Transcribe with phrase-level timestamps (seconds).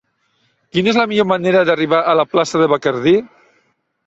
[0.77, 3.15] Quina és la millor manera d'arribar a la plaça de Bacardí?